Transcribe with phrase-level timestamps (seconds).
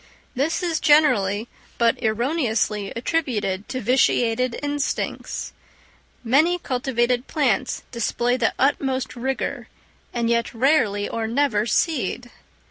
[0.35, 1.47] This is generally,
[1.77, 5.53] but erroneously attributed to vitiated instincts.
[6.23, 9.67] Many cultivated plants display the utmost vigour,
[10.11, 12.31] and yet rarely or never seed!